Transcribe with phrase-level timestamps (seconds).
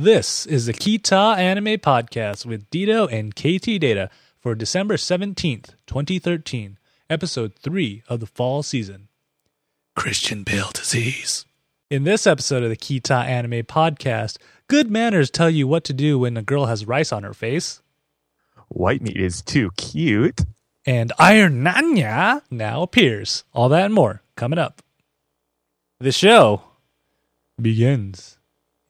[0.00, 6.78] This is the Kita Anime Podcast with Dito and KT Data for December 17th, 2013,
[7.10, 9.08] episode 3 of the fall season.
[9.96, 11.46] Christian Bale disease.
[11.90, 14.38] In this episode of the Kita Anime Podcast,
[14.68, 17.82] good manners tell you what to do when a girl has rice on her face.
[18.68, 20.42] White meat is too cute.
[20.86, 23.42] And Iron Nanya now appears.
[23.52, 24.80] All that and more coming up.
[25.98, 26.62] The show
[27.60, 28.38] begins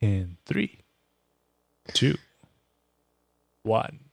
[0.02, 0.80] in three,
[1.92, 2.16] two,
[3.62, 4.07] one.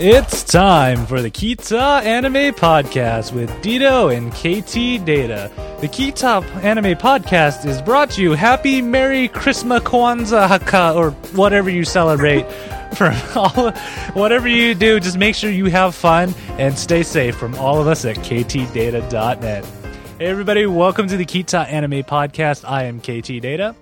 [0.00, 5.50] It's time for the Kita Anime Podcast with Dito and KT Data.
[5.80, 11.68] The Kita Anime Podcast is brought to you Happy Merry Christmas Kwanzaa Haka or whatever
[11.68, 12.46] you celebrate.
[12.94, 13.72] from all,
[14.12, 17.88] whatever you do, just make sure you have fun and stay safe from all of
[17.88, 19.64] us at ktdata.net.
[19.64, 22.64] Hey everybody, welcome to the Kita Anime Podcast.
[22.64, 23.74] I am KT Data.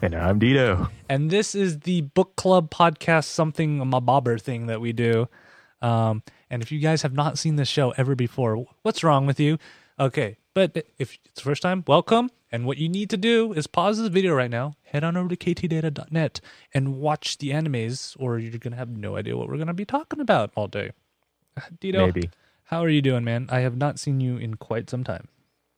[0.00, 0.90] And I'm Dito.
[1.08, 5.28] And this is the book club podcast, something a bobber thing that we do.
[5.80, 9.40] Um, and if you guys have not seen this show ever before, what's wrong with
[9.40, 9.58] you?
[9.98, 12.30] Okay, but if it's the first time, welcome.
[12.50, 15.34] And what you need to do is pause this video right now, head on over
[15.34, 16.40] to ktdata.net
[16.74, 20.20] and watch the animes, or you're gonna have no idea what we're gonna be talking
[20.20, 20.92] about all day.
[21.80, 22.30] Dito, Maybe.
[22.64, 23.48] how are you doing, man?
[23.50, 25.28] I have not seen you in quite some time.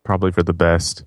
[0.02, 1.04] Probably for the best.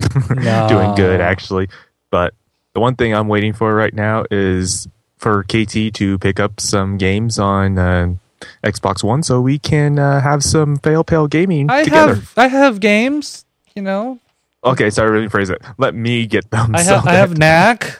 [0.30, 0.68] No.
[0.68, 1.68] Doing good, actually.
[2.14, 2.32] But
[2.74, 6.96] the one thing I'm waiting for right now is for KT to pick up some
[6.96, 8.14] games on uh,
[8.62, 12.14] Xbox One so we can uh, have some Fail Pale gaming I together.
[12.14, 14.20] have I have games, you know.
[14.62, 15.60] Okay, sorry, let me phrase it.
[15.76, 16.76] Let me get them.
[16.76, 17.98] I so have I have Knack,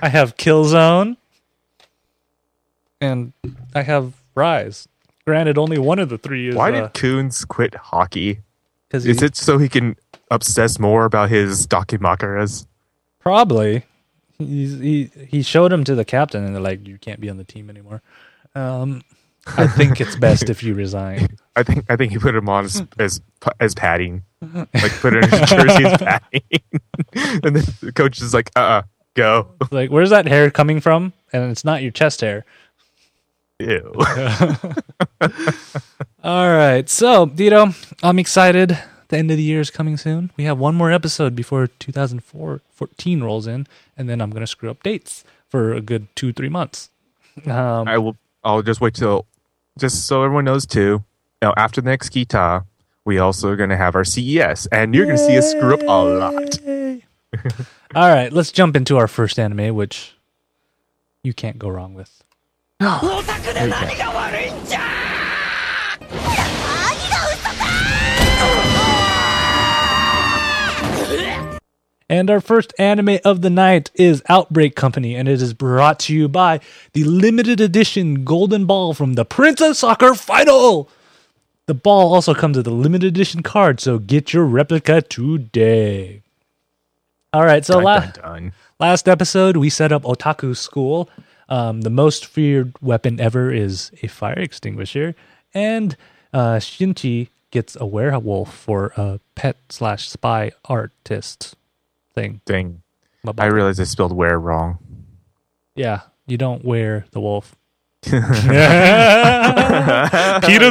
[0.00, 1.16] I have Killzone,
[3.00, 3.32] and
[3.74, 4.86] I have Ryse.
[5.26, 8.38] Granted, only one of the three is Why uh, did Coons quit hockey?
[8.92, 9.96] Is it so he can
[10.30, 12.66] obsess more about his Dakimakuras?
[13.22, 13.84] Probably
[14.38, 17.36] he's, he he showed him to the captain and they're like, you can't be on
[17.36, 18.02] the team anymore.
[18.54, 19.02] Um,
[19.46, 21.28] I think it's best if you resign.
[21.56, 23.20] I think I think he put him on as as,
[23.60, 26.42] as padding, like put it in his jersey as padding,
[27.44, 28.82] and then the coach is like, "Uh, uh
[29.14, 31.12] go." Like, where's that hair coming from?
[31.32, 32.44] And it's not your chest hair.
[33.58, 33.92] Ew.
[36.24, 36.88] All right.
[36.88, 38.78] So, Dito, I'm excited.
[39.12, 40.30] The end of the year is coming soon.
[40.38, 44.70] We have one more episode before 2014 rolls in, and then I'm going to screw
[44.70, 46.88] up dates for a good two, three months.
[47.46, 48.16] Um, I will.
[48.44, 49.24] I'll just wait till,
[49.78, 51.02] just so everyone knows too.
[51.40, 52.64] Now, after the next Kita,
[53.06, 55.74] we also are going to have our CES, and you're going to see us screw
[55.74, 56.58] up a lot.
[57.94, 58.30] All right.
[58.30, 60.14] Let's jump into our first anime, which
[61.22, 62.22] you can't go wrong with.
[72.12, 76.14] And our first anime of the night is Outbreak Company, and it is brought to
[76.14, 76.60] you by
[76.92, 80.90] the limited edition Golden Ball from the Princess Soccer Final.
[81.64, 86.20] The ball also comes with a limited edition card, so get your replica today.
[87.32, 88.52] All right, so Dun, la- dun, dun.
[88.78, 91.08] last episode we set up Otaku School.
[91.48, 95.14] Um, the most feared weapon ever is a fire extinguisher,
[95.54, 95.96] and
[96.34, 101.56] uh, Shinichi gets a werewolf for a pet slash spy artist
[102.12, 102.40] thing.
[102.44, 102.82] Dang,
[103.38, 104.78] I realized I spelled "where" wrong.
[105.74, 107.56] Yeah, you don't wear the wolf.
[108.02, 108.28] Dito's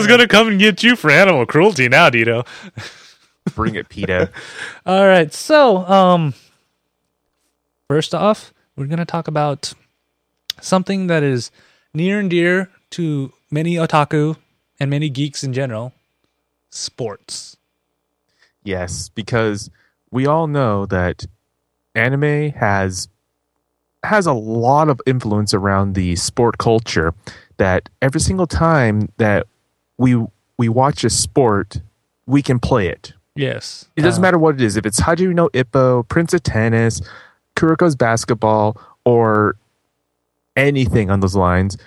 [0.07, 2.45] gonna come and get you for animal cruelty now, Dito.
[3.55, 4.29] Bring it, Peta.
[4.85, 6.33] All right, so um,
[7.87, 9.73] first off, we're gonna talk about
[10.59, 11.51] something that is
[11.93, 14.37] near and dear to many otaku
[14.79, 15.93] and many geeks in general:
[16.69, 17.57] sports.
[18.63, 19.71] Yes, because
[20.11, 21.25] we all know that
[21.95, 23.07] anime has
[24.03, 27.13] has a lot of influence around the sport culture
[27.57, 29.45] that every single time that
[29.97, 30.15] we
[30.57, 31.79] we watch a sport,
[32.25, 33.13] we can play it.
[33.35, 34.75] Yes, It doesn't Uh, matter what it is.
[34.75, 37.01] If it's Hajime no Ippo, Prince of Tennis,
[37.55, 38.75] Kuroko's basketball,
[39.05, 39.55] or
[40.57, 41.77] anything on those lines,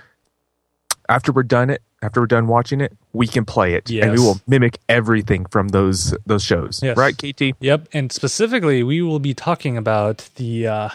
[1.09, 4.19] after we're done it, after we're done watching it, we can play it, and we
[4.19, 6.81] will mimic everything from those those shows.
[6.83, 6.97] Yes.
[6.97, 7.57] Right, KT?
[7.61, 10.89] Yep, and specifically, we will be talking about the uh,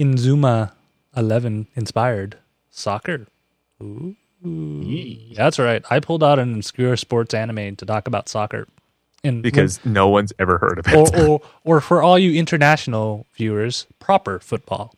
[0.00, 0.72] Inazuma
[1.16, 2.38] Eleven inspired
[2.70, 3.26] soccer.
[3.82, 4.16] Ooh.
[5.34, 5.82] That's right.
[5.90, 8.66] I pulled out an obscure sports anime to talk about soccer.
[9.22, 10.94] And because no one's ever heard of it.
[10.94, 14.94] or, or or for all you international viewers, proper football.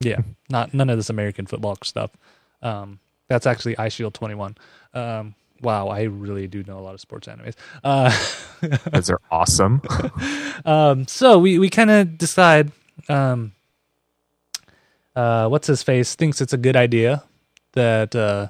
[0.00, 0.20] Yeah,
[0.50, 2.10] not none of this American football stuff.
[2.66, 2.98] Um,
[3.28, 4.56] that's actually Eye Shield 21.
[4.92, 7.54] Um, wow, I really do know a lot of sports animes.
[7.84, 8.10] Uh,
[8.84, 9.82] Because they're awesome.
[10.64, 12.72] um, so we we kind of decide.
[13.08, 13.52] Um,
[15.14, 17.22] uh, what's his face thinks it's a good idea
[17.72, 18.48] that uh,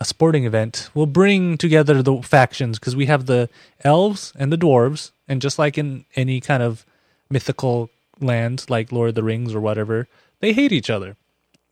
[0.00, 3.48] a sporting event will bring together the factions because we have the
[3.82, 6.86] elves and the dwarves, and just like in any kind of
[7.28, 10.06] mythical land like Lord of the Rings or whatever,
[10.38, 11.16] they hate each other.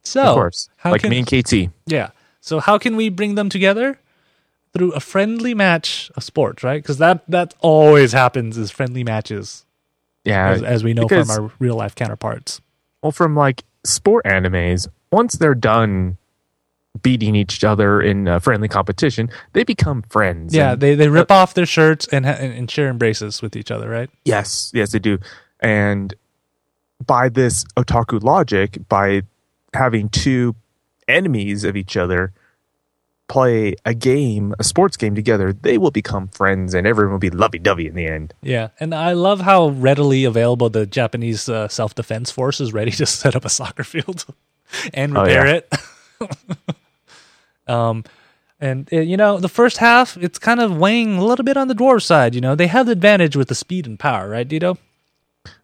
[0.02, 0.68] So, of course.
[0.84, 1.70] like can- me and KT.
[1.86, 2.10] yeah.
[2.40, 3.98] So how can we bring them together?
[4.72, 6.80] Through a friendly match of sports, right?
[6.82, 9.64] Because that that always happens is friendly matches,
[10.24, 10.50] Yeah.
[10.50, 12.60] as, as we know because- from our real life counterparts.
[13.02, 16.16] well, from like sport animes, once they're done
[17.02, 20.54] beating each other in a friendly competition, they become friends.
[20.54, 23.70] Yeah, And- they they rip off their shirts and and, and share embraces with each
[23.72, 24.08] other, right?
[24.24, 25.18] yes, yes, they do.
[25.60, 26.14] And
[27.04, 29.22] by this otaku logic, by
[29.74, 30.54] having two
[31.08, 32.32] enemies of each other
[33.28, 37.30] play a game, a sports game together, they will become friends and everyone will be
[37.30, 38.34] lovey dovey in the end.
[38.42, 42.90] Yeah, and I love how readily available the Japanese uh, self defense force is ready
[42.92, 44.24] to set up a soccer field
[44.94, 45.54] and Oh, repair yeah.
[45.54, 45.72] it.
[47.68, 48.04] um,
[48.60, 51.68] and uh, you know, the first half it's kind of weighing a little bit on
[51.68, 52.34] the dwarf side.
[52.34, 54.76] You know, they have the advantage with the speed and power, right, Dito?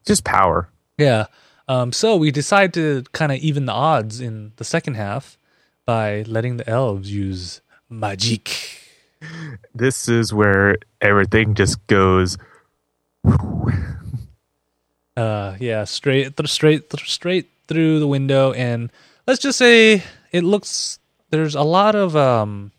[0.06, 0.68] Just power.
[0.98, 1.26] Yeah.
[1.68, 5.36] Um, so we decide to kind of even the odds in the second half
[5.84, 8.82] by letting the elves use magic.
[9.74, 12.36] This is where everything just goes
[15.16, 18.92] Uh, yeah, straight, th- straight, th- straight through the window, and
[19.26, 20.98] let's just say it looks.
[21.30, 22.70] There's a lot of um,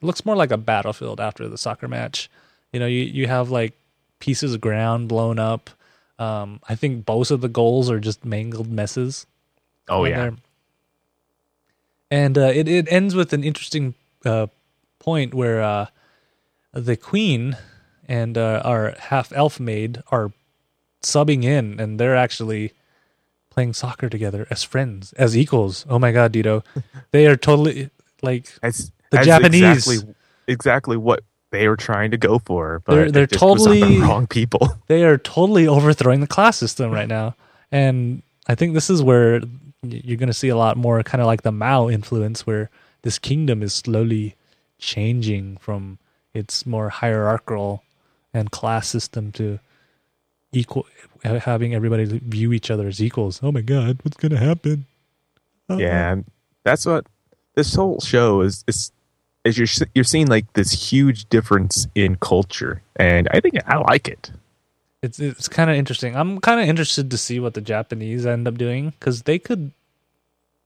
[0.00, 2.30] looks more like a battlefield after the soccer match.
[2.72, 3.72] You know, you you have like
[4.20, 5.70] pieces of ground blown up.
[6.18, 9.26] Um, I think both of the goals are just mangled messes.
[9.88, 10.16] Oh yeah.
[10.16, 10.36] there.
[12.10, 14.46] And uh, it it ends with an interesting uh,
[14.98, 15.86] point where uh,
[16.72, 17.56] the queen
[18.08, 20.32] and uh, our half elf maid are
[21.02, 22.72] subbing in, and they're actually
[23.50, 25.86] playing soccer together as friends, as equals.
[25.88, 26.64] Oh my god, Dito,
[27.10, 27.90] they are totally
[28.22, 30.14] like As, The Japanese- exactly,
[30.46, 31.24] exactly what
[31.58, 34.26] they were trying to go for, but They're- they're just was on totally- the wrong
[34.26, 34.78] people.
[34.86, 37.34] they are totally overthrowing the class system right now.
[37.72, 39.40] And I think this is where
[39.82, 42.70] you're going to see a lot more kind of like the Mao influence, where
[43.02, 44.34] this kingdom is slowly
[44.78, 45.98] changing from
[46.34, 47.82] its more hierarchical
[48.34, 49.58] and class system to
[50.52, 50.86] equal,
[51.24, 53.40] having everybody view each other as equals.
[53.42, 54.86] Oh my God, what's going to happen?
[55.68, 55.78] Uh-uh.
[55.78, 56.16] yeah,
[56.64, 57.06] that's what
[57.54, 58.64] this whole show is.
[58.68, 58.92] Is
[59.46, 64.08] is you're you're seeing like this huge difference in culture, and I think I like
[64.08, 64.30] it.
[65.02, 66.16] It's it's kind of interesting.
[66.16, 69.72] I'm kind of interested to see what the Japanese end up doing because they could,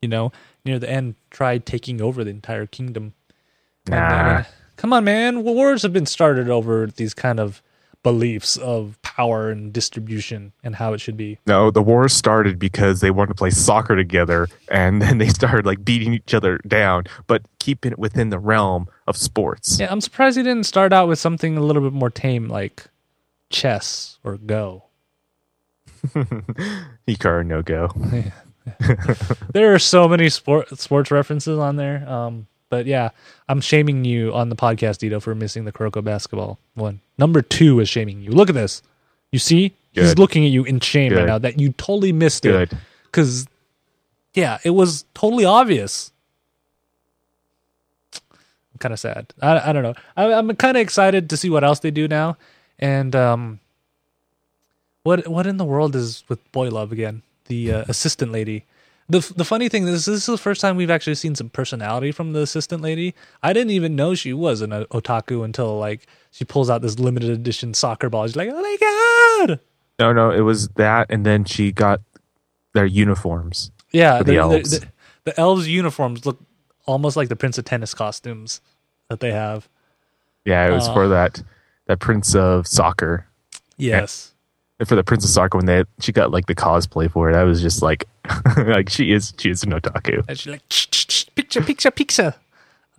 [0.01, 0.33] you know,
[0.65, 3.13] near the end try taking over the entire kingdom.
[3.91, 4.45] I uh, Nah,
[4.77, 5.45] come on, man!
[5.45, 7.63] Wars have been started over these kind of
[8.03, 11.39] beliefs of power and distribution and how it should be.
[11.47, 15.67] no, the war started because they wanted to play soccer together, and then they started
[15.67, 19.79] like beating each other down, but keeping it within the realm of sports.
[19.79, 22.87] Yeah, I'm surprised he didn't start out with something a little bit more tame like
[23.51, 24.85] chess or Go.
[27.07, 27.91] Hikaru no go.
[29.53, 32.09] there are so many sport sports references on there.
[32.09, 33.11] Um, but yeah,
[33.49, 37.01] I'm shaming you on the podcast, Dito, for missing the Kuroko basketball one.
[37.19, 38.31] Number two is shaming you.
[38.31, 38.81] Look at this.
[39.33, 42.73] You see, he's looking at you in shame right now that you totally missed it.
[43.05, 43.47] Because,
[44.35, 46.13] yeah, it was totally obvious.
[48.15, 49.35] I'm kind of sad.
[49.43, 49.95] I, I don't know.
[50.17, 52.39] I, I'm kind of excited to see what else they do now.
[52.79, 53.61] And um,
[55.03, 57.23] what what in the world is with Boy Love again?
[57.47, 58.65] The uh, assistant lady.
[59.11, 62.13] The the funny thing is, this is the first time we've actually seen some personality
[62.13, 63.15] from the assistant lady.
[63.43, 66.99] I didn't even know she was an uh, otaku until like she pulls out this
[66.99, 68.27] limited edition soccer ball.
[68.27, 69.61] She's like, "Oh my god!"
[69.99, 72.01] No, no, it was that, and then she got
[72.73, 73.73] their uniforms.
[73.91, 74.81] Yeah, the the, the, elves.
[74.81, 74.87] the,
[75.25, 76.39] the elves' uniforms look
[76.87, 78.61] almost like the Prince of Tennis costumes
[79.09, 79.69] that they have.
[80.45, 80.95] Yeah, it was Oh.
[80.95, 81.43] for that
[81.87, 83.27] that Prince of Soccer.
[83.77, 84.30] Yes.
[84.87, 87.37] For the Princess Soccer when they she got like the cosplay for it.
[87.37, 88.09] I was just like
[88.57, 90.25] like she is she is an otaku.
[90.29, 92.35] And she's like, "Shh, shh, shh, picture, picture, picture.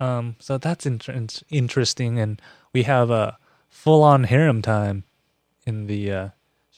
[0.00, 5.04] Um, so that's inter- interesting, and we have a full-on harem time
[5.66, 6.28] in the uh,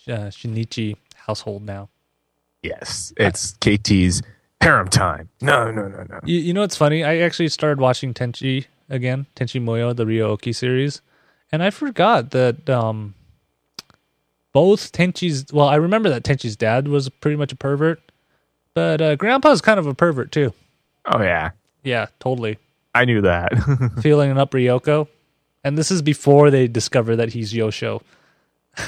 [0.06, 1.88] uh, Shinichi household now.
[2.62, 3.12] Yes.
[3.16, 4.22] It's KT's
[4.60, 5.28] harem time.
[5.40, 6.20] No, no, no, no.
[6.24, 7.04] You, you know what's funny?
[7.04, 11.00] I actually started watching Tenchi again, Tenchi Muyo, the Ryo-Ohki series,
[11.52, 13.14] and I forgot that um,
[14.54, 15.52] both Tenchi's.
[15.52, 18.00] Well, I remember that Tenchi's dad was pretty much a pervert,
[18.72, 20.54] But uh, Grandpa's kind of a pervert too.
[21.04, 21.50] Oh yeah,
[21.82, 22.56] Yeah, totally.
[22.94, 23.52] I knew that.
[24.02, 25.08] Feeling up Ryoko.
[25.62, 28.00] And this is before they discover that he's Yosho.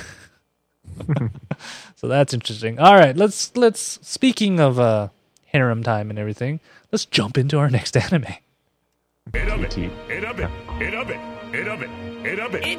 [1.96, 2.78] so that's interesting.
[2.78, 5.08] All right, let's let's speaking of uh
[5.46, 6.60] harem time and everything,
[6.92, 8.34] let's jump into our next anime.
[11.52, 12.76] T.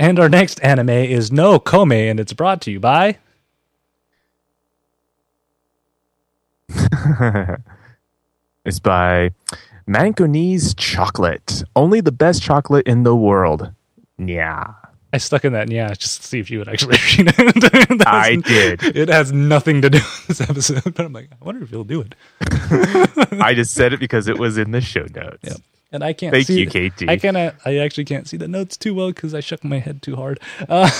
[0.00, 3.18] And our next anime is No Kome, and it's brought to you by
[8.64, 9.30] it's by
[9.88, 11.62] Manconese Chocolate.
[11.74, 13.72] Only the best chocolate in the world.
[14.18, 14.74] Yeah.
[15.12, 18.02] I stuck in that, and yeah, just to see if you would actually read it.
[18.06, 18.96] I has- did.
[18.96, 19.98] It has nothing to do
[20.28, 22.14] with this episode, but I'm like, I wonder if he'll do it.
[23.40, 25.38] I just said it because it was in the show notes.
[25.42, 25.56] Yep.
[25.90, 27.08] And I can't Thank see you, the- KT.
[27.08, 27.54] I cannot.
[27.64, 30.38] I actually can't see the notes too well because I shook my head too hard.
[30.68, 30.90] Uh,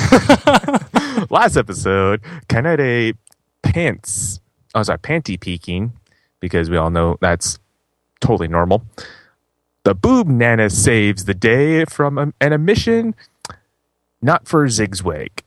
[1.30, 3.14] Last episode, Kanade
[3.62, 4.40] pants.
[4.74, 5.92] Oh, sorry, panty peeking
[6.40, 7.58] because we all know that's
[8.20, 8.82] totally normal.
[9.84, 13.14] The boob nana saves the day from a, an emission,
[14.22, 15.42] not for zigzag,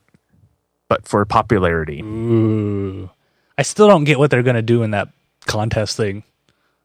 [0.87, 2.01] but for popularity.
[2.01, 3.09] ooh,
[3.57, 5.09] I still don't get what they're gonna do in that
[5.45, 6.23] contest thing.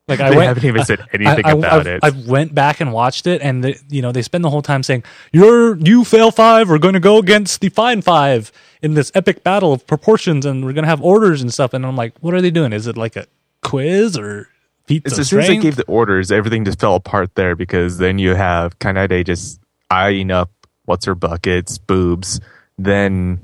[0.09, 2.01] Like I went, haven't even said anything I, I, about I, it.
[2.05, 4.85] I went back and watched it, and the, you know they spend the whole time
[4.85, 5.03] saying,
[5.33, 6.69] "You're you fail five.
[6.69, 8.53] We're going to go against the fine five
[8.83, 11.85] in this epic battle of proportions, and we're going to have orders and stuff." And
[11.85, 12.73] I'm like, "What are they doing?
[12.73, 13.27] Is it like a
[13.63, 14.49] quiz or
[14.87, 18.19] pizza as soon as they gave the orders, everything just fell apart there because then
[18.19, 20.51] you have Kanade just eyeing up
[20.87, 22.41] what's her buckets, boobs.
[22.79, 23.41] Then,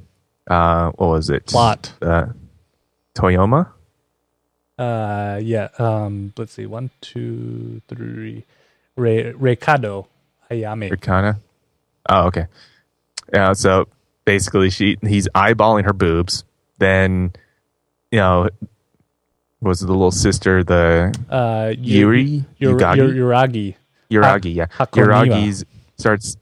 [0.48, 1.46] uh, what was it?
[1.46, 1.92] Plot.
[2.00, 2.26] Uh,
[3.14, 3.68] Toyoma?
[4.78, 5.68] Uh, yeah.
[5.78, 6.66] Um, let's see.
[6.66, 8.44] One, two, three.
[8.96, 10.06] Re- Reikadou
[10.50, 10.90] Ayame.
[10.90, 11.38] Rikana?
[12.08, 12.46] Oh, okay.
[13.32, 13.88] Yeah, so
[14.24, 16.44] basically she he's eyeballing her boobs.
[16.78, 17.32] Then,
[18.10, 18.48] you know,
[19.60, 22.44] was the little sister, the Uh, Yuri?
[22.60, 23.76] Yuragi.
[24.10, 24.66] Uragi, yeah.
[24.66, 25.64] Hakoniwa.
[25.96, 26.36] Starts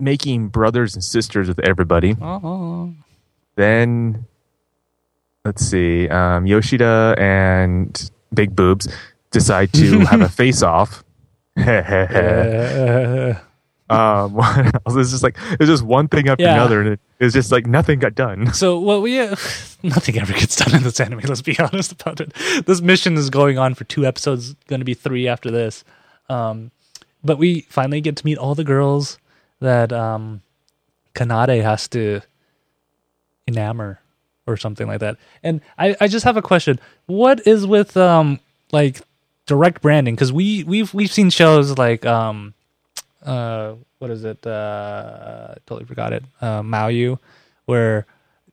[0.00, 2.16] making brothers and sisters with everybody.
[2.20, 2.92] Oh,
[3.56, 4.26] Then
[5.44, 8.88] let's see, um, Yoshida and Big Boobs
[9.30, 11.04] decide to have a face off.
[13.90, 14.38] um.
[14.86, 16.54] It's just like it's just one thing after Yeah.
[16.54, 18.52] another, and it, it's just like nothing got done.
[18.52, 19.36] So what we uh,
[19.82, 21.20] nothing ever gets done in this anime.
[21.20, 22.32] Let's be honest about it.
[22.66, 24.54] This mission is going on for two episodes.
[24.68, 25.84] Going to be three after this.
[26.28, 26.70] Um,
[27.22, 29.18] but we finally get to meet all the girls
[29.60, 30.42] that um,
[31.14, 32.20] Kanade has to
[33.48, 33.98] enamor
[34.46, 35.16] or something like that.
[35.42, 36.80] And I, I just have a question.
[37.06, 38.40] What is with um
[38.72, 39.00] like
[39.46, 40.14] direct branding?
[40.14, 42.54] Because we we've we've seen shows like um
[43.24, 47.18] uh what is it uh totally forgot it uh Maoyu
[47.66, 48.06] where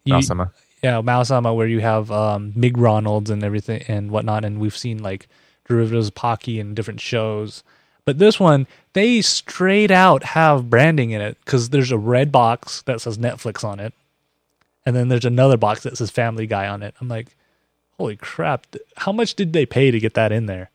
[0.04, 0.52] you, Maou-sama.
[0.84, 5.00] yeah, Maou-sama, where you have um, Mig Ronalds and everything and whatnot, and we've seen
[5.04, 5.28] like
[5.66, 7.64] derivatives of Pocky in different shows.
[8.08, 12.82] But this one, they straight out have branding in it because there's a red box
[12.84, 13.94] that says Netflix on it,
[14.86, 16.96] and then there's another box that says Family Guy on it.
[17.02, 17.36] I'm like,
[17.98, 18.66] holy crap!
[18.96, 20.72] How much did they pay to get that in there?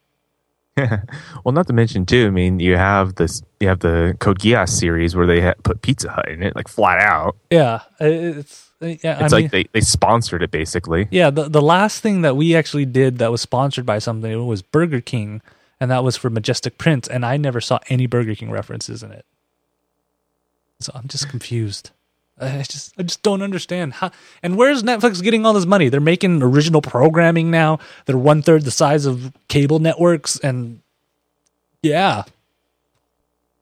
[1.44, 2.26] Well, not to mention too.
[2.26, 5.80] I mean, you have this, you have the Code Geass series where they ha- put
[5.80, 7.36] Pizza Hut in it, like flat out.
[7.50, 9.24] Yeah, it's uh, yeah.
[9.24, 11.08] It's I like mean, they, they sponsored it basically.
[11.10, 14.60] Yeah, the the last thing that we actually did that was sponsored by something was
[14.60, 15.40] Burger King,
[15.82, 19.10] and that was for Majestic Prince, and I never saw any Burger King references in
[19.10, 19.26] it.
[20.78, 21.90] So I'm just confused.
[22.40, 24.12] I just I just don't understand how.
[24.44, 25.88] And where's Netflix getting all this money?
[25.88, 27.80] They're making original programming now.
[28.06, 30.80] They're one third the size of cable networks, and
[31.82, 32.22] yeah,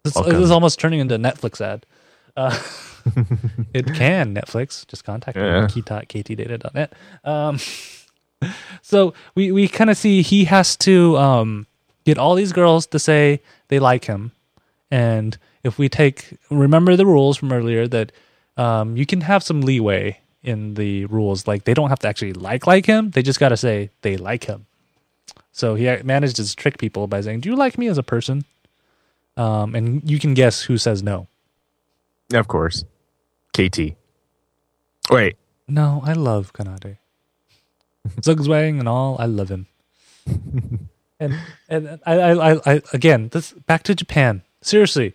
[0.04, 0.42] it's, Welcome.
[0.42, 1.86] it's almost turning into a Netflix ad.
[2.36, 2.54] Uh,
[3.72, 4.86] it can Netflix.
[4.86, 5.64] Just contact me Yeah.
[5.64, 6.92] at ktdata.net.
[7.24, 7.58] Um,
[8.82, 11.66] so we we kind of see he has to um,
[12.04, 14.32] get all these girls to say they like him,
[14.90, 18.12] and if we take remember the rules from earlier that
[18.56, 22.32] um, you can have some leeway in the rules, like they don't have to actually
[22.32, 24.66] like like him; they just got to say they like him.
[25.52, 28.44] So he managed to trick people by saying, "Do you like me as a person?"
[29.36, 31.28] Um, and you can guess who says no.
[32.32, 32.84] Of course,
[33.52, 33.94] KT.
[35.10, 36.98] Wait, No, I love Kanade.
[38.20, 39.66] Zugzwang and all, I love him.
[41.20, 44.42] and and I, I, I, I again, this back to Japan.
[44.62, 45.14] Seriously,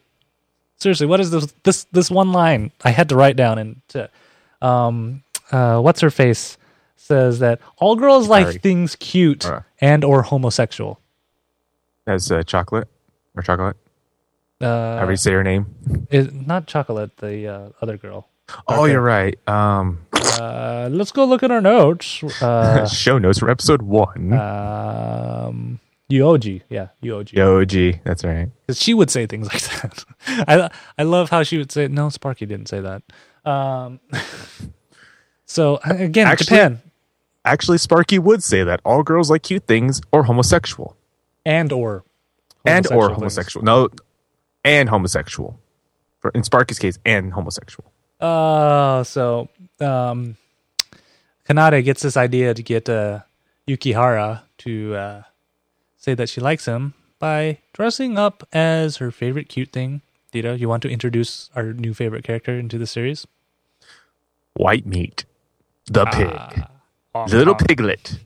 [0.78, 1.54] seriously, what is this?
[1.64, 4.10] This this one line I had to write down and to,
[4.62, 6.58] um, uh, what's her face
[6.96, 9.62] says that all girls like things cute Uh.
[9.82, 11.00] and or homosexual.
[12.08, 12.88] as uh, chocolate
[13.36, 13.76] or chocolate.
[14.62, 15.66] Uh, How do you say her name?
[16.10, 17.18] it, not chocolate.
[17.18, 18.30] The uh, other girl.
[18.68, 18.92] Oh, okay.
[18.94, 19.38] you're right.
[19.48, 22.24] Um, Uh, let's go look at our notes.
[22.42, 24.34] Uh, show notes for episode one.
[24.34, 25.80] um,
[26.12, 27.34] Yuoji, yeah, Yuoji.
[27.34, 28.50] Yoji, that's right.
[28.72, 30.06] she would say things like that.
[30.48, 31.88] I I love how she would say.
[31.88, 33.02] No, Sparky didn't say that.
[33.50, 34.00] Um,
[35.46, 36.82] so again, Actually- Japan
[37.48, 40.98] Actually, Sparky would say that all girls like cute things or homosexual.
[41.46, 42.04] and or
[42.66, 43.18] and or things.
[43.20, 43.64] homosexual.
[43.64, 43.90] No,
[44.64, 45.60] and homosexual.
[46.22, 47.92] For in Sparky's case, and homosexual.
[48.20, 49.48] Uh, so
[49.80, 50.38] um,
[51.48, 53.20] Kanade gets this idea to get uh,
[53.68, 55.22] Yukihira to uh,
[56.06, 60.02] say that she likes him by dressing up as her favorite cute thing.
[60.32, 63.26] Dito, you want to introduce our new favorite character into the series?
[64.54, 65.26] White meat,
[65.88, 66.64] the pig,
[67.16, 67.26] Ah.
[67.26, 68.20] little piglet.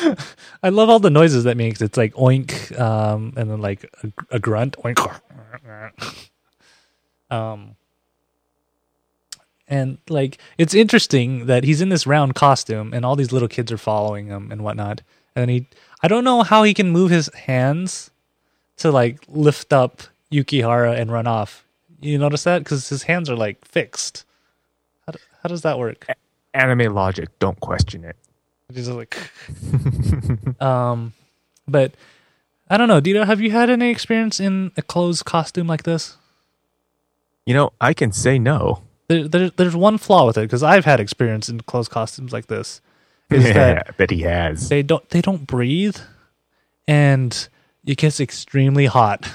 [0.62, 1.80] I love all the noises that makes.
[1.80, 4.98] It's like oink, um, and then like a, a grunt, oink.
[7.30, 7.76] um,
[9.66, 13.72] and like it's interesting that he's in this round costume, and all these little kids
[13.72, 15.00] are following him and whatnot.
[15.34, 15.66] And then he,
[16.02, 18.10] I don't know how he can move his hands
[18.78, 20.02] to like lift up
[20.32, 21.64] Yukihira and run off.
[22.00, 24.24] You notice that because his hands are like fixed.
[25.06, 26.06] How, do, how does that work?
[26.54, 27.36] Anime logic.
[27.38, 28.16] Don't question it.
[28.72, 29.16] Just like,
[30.60, 31.14] um,
[31.66, 31.94] but
[32.68, 33.00] I don't know.
[33.00, 36.18] Dito, have you had any experience in a clothes costume like this?
[37.46, 38.82] You know, I can say no.
[39.08, 42.48] There, there, there's one flaw with it because I've had experience in clothes costumes like
[42.48, 42.82] this.
[43.30, 44.68] Is yeah, that I bet he has.
[44.68, 45.96] they don't they don't breathe,
[46.86, 47.48] and
[47.84, 49.28] it gets extremely hot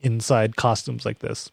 [0.00, 1.50] inside costumes like this.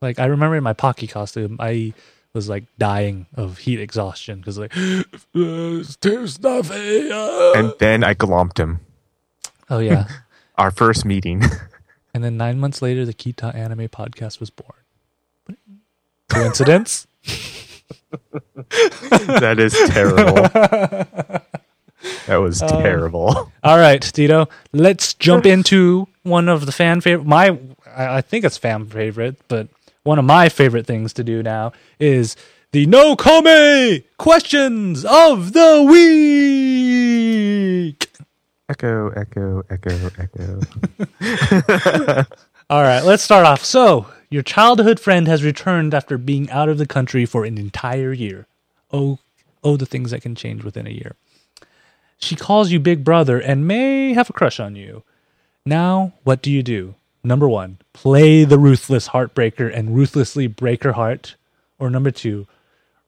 [0.00, 1.92] Like I remember in my Pocky costume, I
[2.32, 7.10] was like dying of heat exhaustion because like it's too stuffy.
[7.12, 8.80] ah." And then I glomped him.
[9.70, 10.08] oh yeah.
[10.58, 11.44] Our first meeting.
[12.12, 14.72] And then nine months later, the Kita Anime Podcast was born.
[16.28, 17.06] Coincidence?
[18.70, 20.34] that is terrible.
[22.26, 23.52] that was uh, terrible.
[23.62, 24.48] All right, Dito.
[24.72, 27.26] Let's jump into one of the fan favorite.
[27.26, 29.68] My, I I think it's fan favorite, but
[30.02, 32.36] one of my favorite things to do now is
[32.72, 38.04] the No Kome questions of the week.
[38.70, 40.60] Echo, echo, echo, echo.
[42.70, 43.64] All right, let's start off.
[43.64, 48.12] So, your childhood friend has returned after being out of the country for an entire
[48.12, 48.46] year.
[48.92, 49.20] Oh,
[49.64, 51.16] oh, the things that can change within a year.
[52.18, 55.02] She calls you big brother and may have a crush on you.
[55.64, 56.94] Now, what do you do?
[57.24, 61.36] Number one, play the ruthless heartbreaker and ruthlessly break her heart.
[61.78, 62.46] Or number two,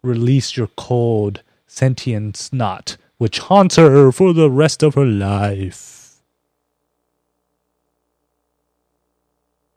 [0.02, 5.99] release your cold, sentient snot, which haunts her for the rest of her life.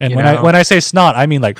[0.04, 1.58] And You when I when I say snot, I mean like,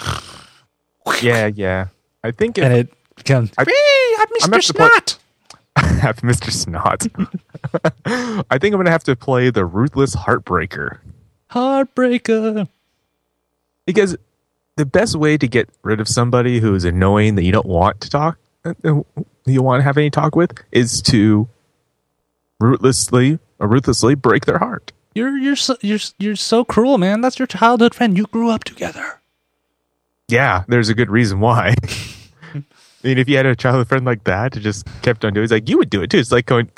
[1.22, 1.88] yeah, yeah.
[2.26, 3.52] I think if and it becomes.
[3.58, 4.70] I- "Hey, I'm I'm Mr.
[4.70, 5.20] at the point- Snot.
[6.02, 6.52] have Mr.
[6.52, 7.08] Snot.
[8.50, 11.00] I think I'm gonna have to play the ruthless heartbreaker
[11.52, 12.68] Heartbreaker.
[13.86, 14.18] because
[14.76, 18.02] the best way to get rid of somebody who is annoying that you don't want
[18.02, 18.74] to talk, uh,
[19.46, 21.48] you want to have any talk with, is to
[22.60, 24.92] ruthlessly or ruthlessly break their heart.
[25.16, 27.22] You're you're so, you're you're so cruel, man.
[27.22, 28.18] That's your childhood friend.
[28.18, 29.22] You grew up together.
[30.28, 31.76] Yeah, there's a good reason why.
[33.04, 35.44] I mean, if you had a childhood friend like that, who just kept on doing,
[35.44, 36.20] it's like you would do it too.
[36.20, 36.72] It's like going,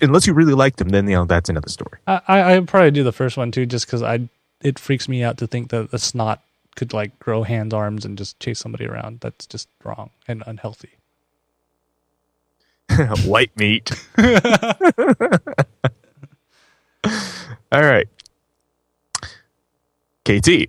[0.00, 1.98] unless you really liked them, then you know that's another story.
[2.06, 2.22] I
[2.54, 4.28] I probably do the first one too, just because I
[4.62, 6.42] it freaks me out to think that a snot
[6.76, 9.20] could like grow hands, arms, and just chase somebody around.
[9.20, 10.90] That's just wrong and unhealthy.
[13.24, 13.90] White meat.
[17.72, 18.08] All right.
[20.24, 20.68] KT,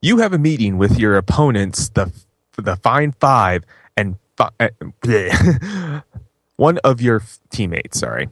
[0.00, 2.12] you have a meeting with your opponents, the
[2.56, 3.64] the Fine Five,
[3.96, 6.00] and fi- uh,
[6.56, 8.00] one of your teammates.
[8.00, 8.28] Sorry,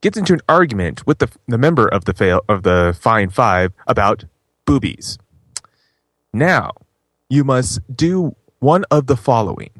[0.00, 3.72] gets into an argument with the the member of the fail of the Fine Five
[3.86, 4.24] about
[4.66, 5.18] boobies.
[6.32, 6.72] Now,
[7.30, 9.70] you must do one of the following.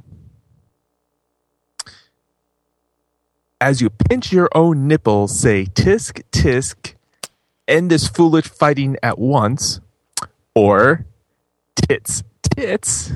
[3.60, 6.94] As you pinch your own nipple, say tisk tisk,
[7.66, 9.80] end this foolish fighting at once,
[10.54, 11.06] or
[11.76, 13.12] tits tits,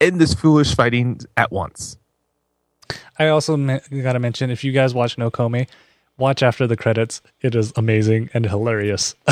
[0.00, 1.96] end this foolish fighting at once.
[3.18, 5.68] I also me- gotta mention if you guys watch No Kome,
[6.16, 7.20] watch after the credits.
[7.40, 9.14] It is amazing and hilarious.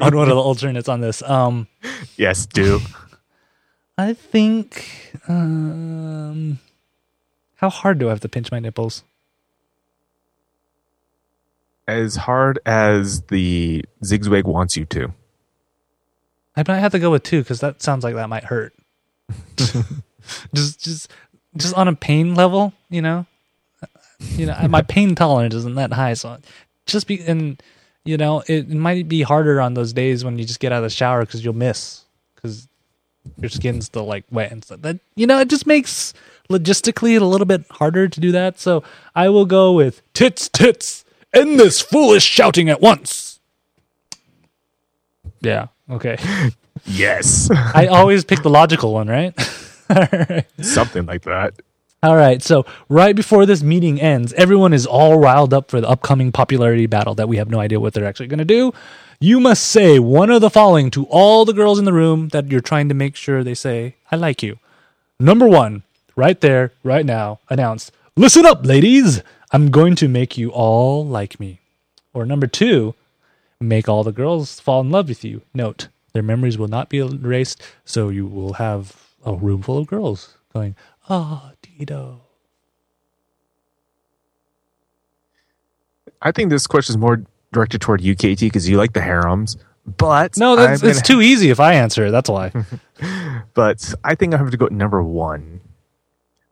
[0.00, 1.22] on one of the alternates on this.
[1.22, 1.68] Um,
[2.16, 2.80] Yes, do.
[3.96, 5.12] I think.
[5.28, 6.58] Um,
[7.56, 9.02] how hard do I have to pinch my nipples?
[11.88, 15.12] As hard as the zigzag wants you to.
[16.54, 18.74] I might have to go with two because that sounds like that might hurt.
[19.56, 21.10] just, just,
[21.56, 23.26] just on a pain level, you know.
[24.20, 26.38] You know, my pain tolerance isn't that high, so
[26.86, 27.62] just be and
[28.04, 30.82] you know it, might be harder on those days when you just get out of
[30.82, 32.66] the shower because you'll miss because
[33.36, 34.82] your skin's still like wet and stuff.
[34.82, 36.14] That you know, it just makes
[36.50, 38.58] logistically a little bit harder to do that.
[38.58, 38.82] So
[39.14, 43.40] I will go with tits, tits, end this foolish shouting at once.
[45.40, 45.68] Yeah.
[45.90, 46.16] Okay.
[46.86, 47.50] Yes.
[47.50, 49.34] I always pick the logical one, right?
[50.60, 51.54] Something like that.
[52.02, 52.40] All right.
[52.40, 56.86] So right before this meeting ends, everyone is all riled up for the upcoming popularity
[56.86, 58.72] battle that we have no idea what they're actually going to do.
[59.20, 62.50] You must say one of the following to all the girls in the room that
[62.50, 64.58] you're trying to make sure they say, I like you.
[65.18, 65.82] Number one,
[66.14, 69.22] right there, right now, announce, Listen up, ladies.
[69.50, 71.60] I'm going to make you all like me.
[72.12, 72.94] Or number two,
[73.60, 75.42] make all the girls fall in love with you.
[75.54, 79.86] Note, their memories will not be erased, so you will have a room full of
[79.86, 80.76] girls going,
[81.08, 82.20] Ah, Dito.
[86.20, 89.56] I think this question is more directed toward you, KT, because you like the harems.
[89.86, 92.10] But No, that's, it's too easy if I answer it.
[92.10, 92.52] That's why.
[93.54, 95.60] But I think I have to go number one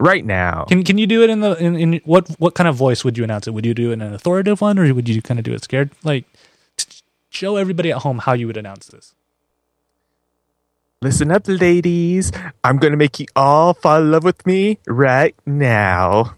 [0.00, 0.64] right now.
[0.68, 3.16] Can can you do it in the in, in what what kind of voice would
[3.16, 3.52] you announce it?
[3.52, 5.62] Would you do it in an authoritative one, or would you kind of do it
[5.62, 5.90] scared?
[6.04, 6.24] Like,
[7.30, 9.14] show everybody at home how you would announce this.
[11.02, 12.32] Listen up, ladies.
[12.64, 16.34] I'm going to make you all fall in love with me right now.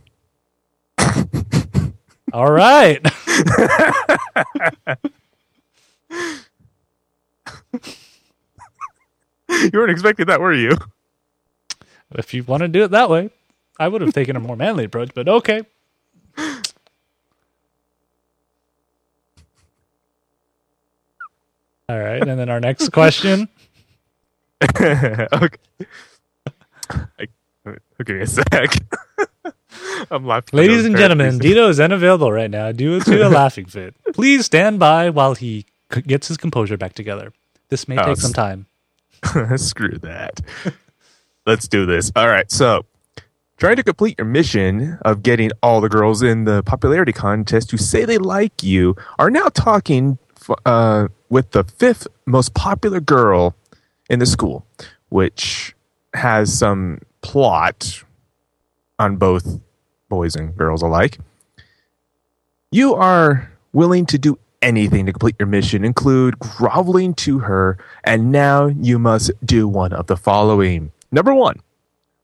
[2.33, 3.01] All right.
[9.51, 10.77] You weren't expecting that, were you?
[12.14, 13.31] if you want to do it that way,
[13.79, 15.62] I would have taken a more manly approach, but okay.
[21.88, 23.49] All right, and then our next question.
[24.81, 25.27] okay.
[26.91, 27.27] I,
[28.05, 28.45] give me a sec.
[30.11, 30.57] I'm laughing.
[30.59, 33.95] Ladies and gentlemen, Dito is unavailable right now due to a laughing fit.
[34.12, 37.33] Please stand by while he c- gets his composure back together.
[37.69, 38.67] This may Oh, take some time.
[39.57, 40.41] Screw that.
[41.47, 42.12] Let's do this.
[42.17, 42.51] All right.
[42.51, 42.85] So,
[43.59, 47.77] trying to complete your mission of getting all the girls in the popularity contest who
[47.77, 50.18] say they like you are now talking
[50.64, 53.55] uh, with the fifth most popular girl
[54.09, 54.64] in the school,
[55.11, 55.75] which
[56.14, 58.03] has some plot
[58.99, 59.61] on both
[60.09, 61.18] boys and girls alike.
[62.71, 68.33] You are willing to do anything to complete your mission, include groveling to her, and
[68.33, 70.92] now you must do one of the following.
[71.11, 71.61] Number one,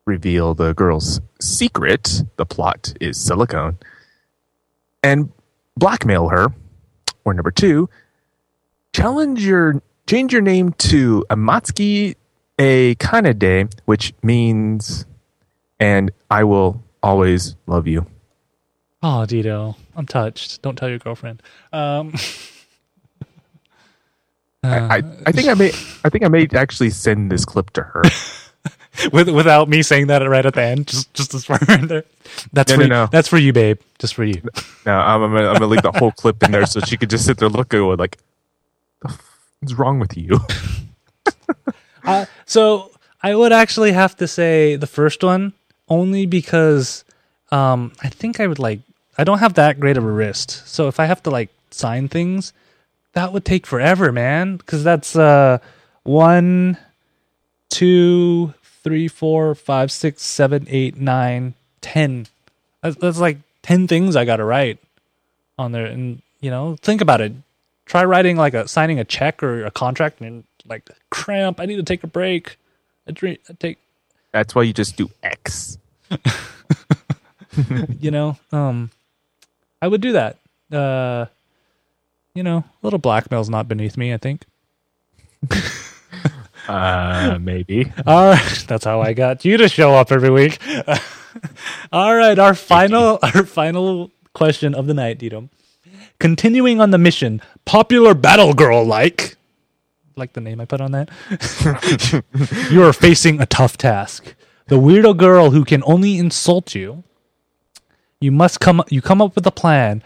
[0.06, 2.22] reveal the girl's secret.
[2.36, 3.78] The plot is silicone.
[5.02, 5.32] And
[5.76, 6.48] blackmail her.
[7.24, 7.88] Or number two,
[8.92, 12.16] challenge your change your name to Amatsuki
[12.58, 15.06] a Kanade, which means
[15.80, 18.06] and I will always love you.
[19.02, 20.62] Oh, Dito, I'm touched.
[20.62, 21.42] Don't tell your girlfriend.
[21.72, 22.14] Um,
[24.62, 25.68] I, I, I think I may
[26.04, 28.02] I think I may actually send this clip to her.
[29.12, 32.04] with, without me saying that right at the end, just just this part right there.
[32.52, 32.88] That's No, for no, you.
[32.90, 33.06] no.
[33.10, 33.78] That's for you, babe.
[33.98, 34.40] Just for you.
[34.86, 37.10] No, I'm, I'm, gonna, I'm gonna leave the whole clip in there so she could
[37.10, 38.18] just sit there looking go like,
[39.60, 40.40] "What's wrong with you?"
[42.06, 42.90] Uh, so
[43.22, 45.54] I would actually have to say the first one
[45.88, 47.02] only because
[47.50, 48.80] um, I think I would like
[49.16, 50.66] I don't have that great of a wrist.
[50.68, 52.52] So if I have to like sign things,
[53.14, 54.58] that would take forever, man.
[54.58, 55.58] Because that's uh
[56.02, 56.76] one,
[57.70, 58.52] two,
[58.84, 62.26] three, four, five, six, seven, eight, nine, ten.
[62.82, 64.78] That's, that's like ten things I got to write
[65.58, 67.32] on there, and you know, think about it.
[67.86, 71.58] Try writing like a signing a check or a contract, and like cramp.
[71.58, 72.56] I need to take a break.
[73.08, 73.40] I drink.
[73.48, 73.78] I take.
[74.30, 75.78] That's why you just do X.
[78.00, 78.36] You know.
[78.50, 78.90] Um,
[79.80, 80.38] I would do that.
[80.72, 81.26] Uh,
[82.34, 84.12] you know, a little blackmail's not beneath me.
[84.12, 84.44] I think.
[86.68, 87.92] Uh, maybe.
[88.06, 90.58] All right, that's how I got you to show up every week.
[91.92, 95.48] All right, our final our final question of the night, Dito.
[96.18, 99.36] Continuing on the mission, popular battle girl like
[100.16, 101.10] like the name I put on that.
[102.70, 104.34] you are facing a tough task.
[104.68, 107.02] The weirdo girl who can only insult you.
[108.20, 110.02] You must come you come up with a plan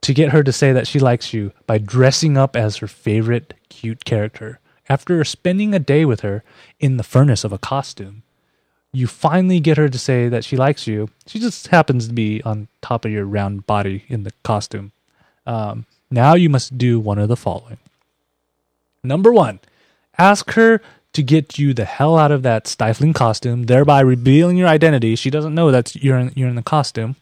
[0.00, 3.54] to get her to say that she likes you by dressing up as her favorite
[3.68, 4.58] cute character.
[4.92, 6.44] After spending a day with her
[6.78, 8.24] in the furnace of a costume,
[8.92, 11.08] you finally get her to say that she likes you.
[11.26, 14.92] She just happens to be on top of your round body in the costume.
[15.46, 17.78] Um, now you must do one of the following.
[19.02, 19.60] Number one,
[20.18, 20.82] ask her
[21.14, 25.16] to get you the hell out of that stifling costume, thereby revealing your identity.
[25.16, 27.16] She doesn't know that you're in, you're in the costume.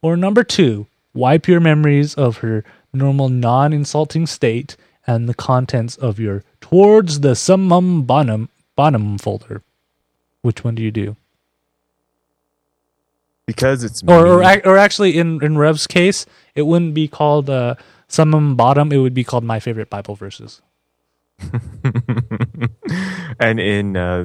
[0.00, 4.76] Or number two, wipe your memories of her normal non-insulting state
[5.06, 9.60] and the contents of your towards the summum bonum bonum folder.
[10.40, 11.14] Which one do you do?
[13.44, 16.24] Because it's Or or, ac- or actually, in in Rev's case,
[16.54, 17.74] it wouldn't be called uh,
[18.08, 18.92] summum bottom.
[18.92, 20.62] It would be called my favorite Bible verses.
[23.38, 24.24] and in uh,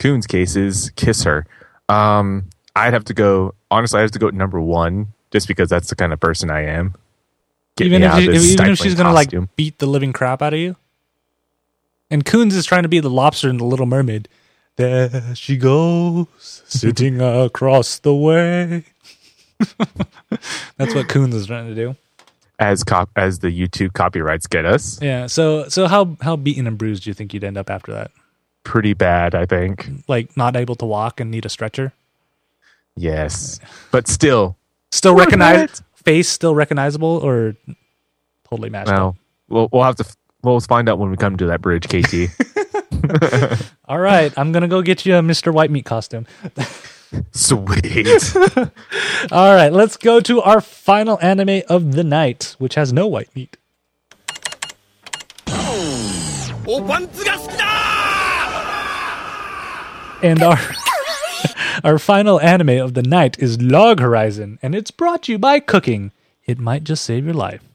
[0.00, 1.46] Coon's cases, kiss her.
[1.88, 3.54] Um, I'd have to go.
[3.70, 6.62] Honestly, I have to go number one, just because that's the kind of person I
[6.62, 6.96] am.
[7.76, 10.58] Get even if, she, even if she's gonna like beat the living crap out of
[10.58, 10.74] you.
[12.10, 14.28] And Coons is trying to be the lobster in the Little Mermaid.
[14.76, 18.84] There she goes, sitting across the way.
[20.76, 21.96] That's what Coons is trying to do.
[22.58, 25.26] as cop as the YouTube copyrights get us, Yeah.
[25.26, 28.10] So so how how beaten and bruised do you think you'd end up after that?
[28.64, 29.34] pretty bad.
[29.34, 29.88] I think.
[30.08, 31.92] Like not able to walk and need a stretcher?
[32.96, 34.56] Yes, but still,
[34.92, 37.54] Still Worth recognize face still recognizable or
[38.48, 38.98] totally matched up?
[38.98, 39.16] well,
[39.48, 40.04] we'll we'll have to
[40.42, 42.30] well, let's find out when we come to that bridge, KT.
[43.86, 45.52] All right, I'm gonna go get you a Mr.
[45.52, 46.26] White Meat costume.
[47.32, 48.36] Sweet.
[49.32, 53.34] All right, let's go to our final anime of the night, which has no white
[53.34, 53.56] meat.
[55.48, 56.86] Oh,
[60.22, 60.58] and our
[61.82, 65.58] our final anime of the night is Log Horizon, and it's brought to you by
[65.58, 66.12] cooking.
[66.44, 67.69] It might just save your life.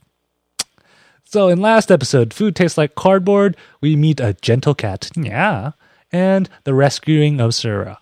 [1.28, 3.56] So in last episode, food tastes like cardboard.
[3.80, 5.72] We meet a gentle cat, yeah,
[6.12, 7.98] and the rescuing of Sura.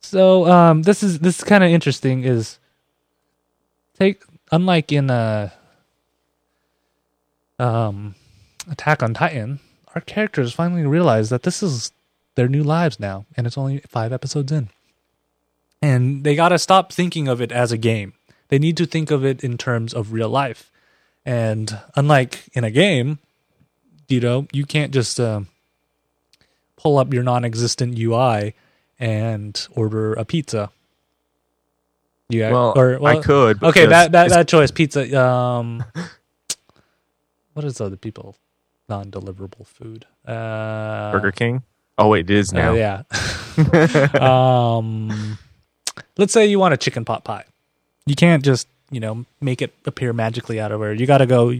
[0.00, 2.24] So um, this is this is kind of interesting.
[2.24, 2.58] Is
[3.98, 5.50] take unlike in uh,
[7.60, 8.16] um,
[8.68, 9.60] Attack on Titan,
[9.94, 11.92] our characters finally realize that this is
[12.34, 14.70] their new lives now, and it's only five episodes in.
[15.80, 18.14] And they got to stop thinking of it as a game.
[18.54, 20.70] They need to think of it in terms of real life.
[21.26, 23.18] And unlike in a game,
[24.06, 25.48] you know, you can't just um,
[26.76, 28.54] pull up your non existent UI
[28.96, 30.70] and order a pizza.
[32.28, 33.60] Yeah, well, or, I could.
[33.60, 35.02] Okay, that that that choice pizza.
[35.20, 35.82] Um,
[37.54, 38.36] what is other people
[38.88, 40.06] non-deliverable food?
[40.24, 41.64] Uh, Burger King.
[41.98, 42.74] Oh wait, it is uh, now.
[42.74, 43.02] yeah.
[44.78, 45.38] um,
[46.16, 47.46] let's say you want a chicken pot pie.
[48.06, 51.26] You can't just you know make it appear magically out of where you got to
[51.26, 51.54] go.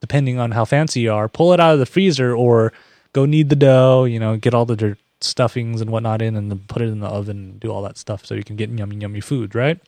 [0.00, 2.72] Depending on how fancy you are, pull it out of the freezer or
[3.12, 4.04] go knead the dough.
[4.04, 7.00] You know, get all the dirt stuffings and whatnot in, and then put it in
[7.00, 7.36] the oven.
[7.36, 9.54] and Do all that stuff so you can get yummy, yummy food.
[9.56, 9.80] Right?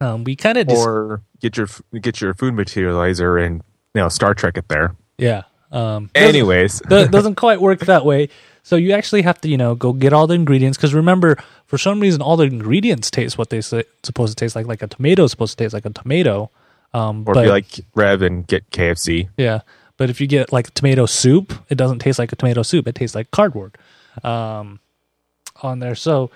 [0.00, 1.68] Um, we kind of Or get your
[2.00, 3.56] get your food materializer and
[3.94, 4.94] you know Star Trek it there.
[5.18, 5.42] yeah.
[5.70, 8.28] Um, doesn't- Anyways, doesn't quite work that way.
[8.64, 10.78] So you actually have to, you know, go get all the ingredients.
[10.78, 14.56] Because remember, for some reason, all the ingredients taste what they say, supposed to taste
[14.56, 14.66] like.
[14.66, 16.50] Like a tomato is supposed to taste like a tomato.
[16.94, 19.28] Um, or but be like Rev and get KFC.
[19.36, 19.60] yeah,
[19.96, 22.88] but if you get like tomato soup, it doesn't taste like a tomato soup.
[22.88, 23.76] It tastes like cardboard
[24.22, 24.80] um,
[25.62, 25.94] on there.
[25.94, 26.30] So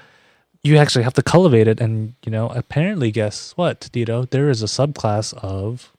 [0.62, 1.80] you actually have to cultivate it.
[1.80, 4.28] And you know, apparently, guess what, Dito?
[4.28, 5.92] There is a subclass of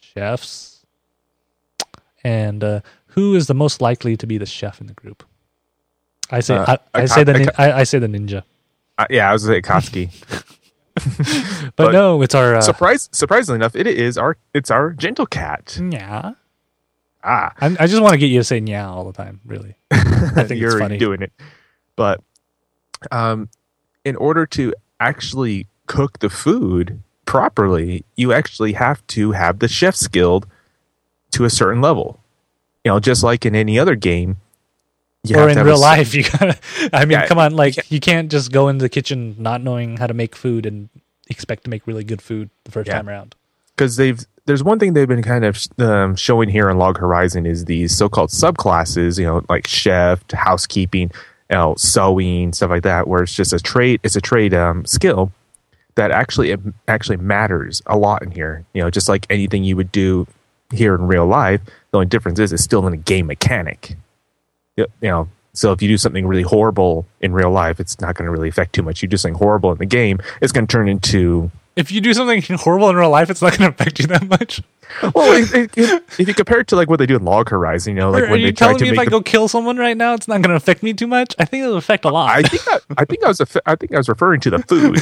[0.00, 0.84] chefs,
[2.22, 2.80] and uh,
[3.14, 5.22] who is the most likely to be the chef in the group?
[6.30, 8.42] I say, Uh, I, I say the, nin- I, I say the ninja,
[8.98, 10.44] Uh, yeah, I was gonna say Akatsuki.
[11.76, 15.26] but, but no, it's our uh, Surprise, surprisingly enough, it is our it's our gentle
[15.26, 15.78] cat.
[15.90, 16.32] yeah.
[17.24, 19.40] Ah, I, I just want to get you to say yeah all the time.
[19.46, 21.32] Really, I think you're doing it.
[21.96, 22.20] But
[23.10, 23.48] um,
[24.04, 29.94] in order to actually cook the food properly, you actually have to have the chef
[29.94, 30.46] skilled
[31.30, 32.20] to a certain level.
[32.84, 34.38] You know, just like in any other game.
[35.24, 36.58] You or in real life, you gotta.
[36.92, 39.62] I mean, Yeah, come on, like can't- you can't just go into the kitchen not
[39.62, 40.88] knowing how to make food and
[41.28, 42.94] expect to make really good food the first Yeah.
[42.96, 43.34] time around.
[43.76, 47.46] because they've there's one thing they've been kind of um, showing here in Log Horizon
[47.46, 51.12] is these so-called subclasses, you know, like chef, housekeeping,
[51.48, 54.84] you know, sewing, stuff like that, where it's just a trade, it's a trade um,
[54.84, 55.30] skill
[55.94, 58.64] that actually it actually matters a lot in here.
[58.74, 60.26] You know, just like anything you would do
[60.72, 61.60] here in real life,
[61.92, 63.96] the only difference is it's still in a game mechanic.
[64.76, 68.24] You know, so if you do something really horrible in real life, it's not going
[68.24, 69.02] to really affect too much.
[69.02, 72.14] You do something horrible in the game, it's going to turn into If you do
[72.14, 74.62] something horrible in real life, it's not going to affect you that much.
[75.14, 77.94] well, if, if, if you compare it to like what they do in Log Horizon,
[77.94, 79.46] you know, like Are when you they try to me if I the- go kill
[79.48, 81.34] someone right now, it's not going to affect me too much?
[81.38, 82.30] I think it'll affect a lot.
[82.30, 84.98] I think I, I think I was I think I was referring to the food,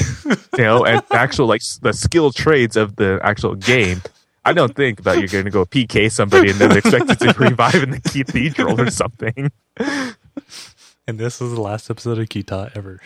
[0.59, 4.03] you know, and actual like the skill trades of the actual game.
[4.44, 7.35] I don't think that you're going to go PK somebody and then expect it to
[7.38, 9.50] revive in the cathedral or something.
[9.76, 13.00] and this is the last episode of KT ever.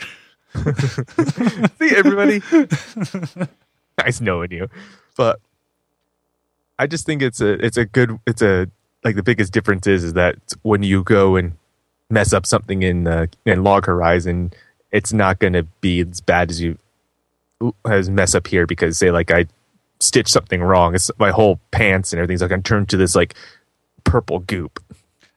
[1.78, 2.40] See everybody,
[3.98, 4.68] nice knowing you,
[5.16, 5.40] but
[6.78, 8.68] I just think it's a it's a good it's a
[9.02, 11.54] like the biggest difference is is that when you go and
[12.08, 14.52] mess up something in uh, in Log Horizon,
[14.92, 16.78] it's not going to be as bad as you
[17.84, 19.46] as mess up here because say like I
[20.04, 23.34] stitch something wrong, it's my whole pants and everything's like I'm turned to this like
[24.04, 24.80] purple goop.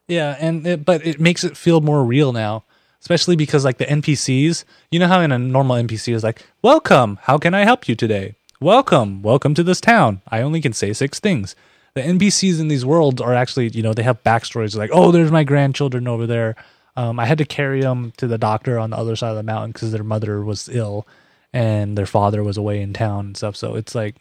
[0.06, 2.64] Yeah, and it, but it makes it feel more real now,
[3.00, 7.18] especially because like the NPCs, you know how in a normal NPC is like, "Welcome,
[7.22, 10.92] how can I help you today?" "Welcome, welcome to this town." I only can say
[10.94, 11.54] six things.
[11.94, 15.30] The NPCs in these worlds are actually, you know, they have backstories like, "Oh, there's
[15.30, 16.56] my grandchildren over there.
[16.96, 19.42] Um, I had to carry them to the doctor on the other side of the
[19.42, 21.06] mountain because their mother was ill,
[21.52, 24.16] and their father was away in town and stuff." So it's like